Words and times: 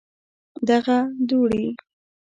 دغه 0.67 0.97
دوړي 1.29 1.65